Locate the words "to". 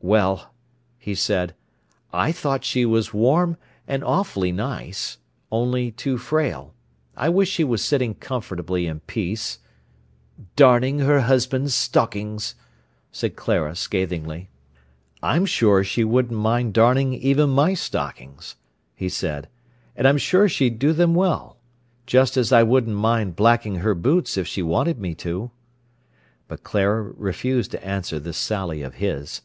25.16-25.50, 27.72-27.84